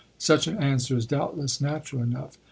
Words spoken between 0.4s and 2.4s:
an answer is doubtless natural enough.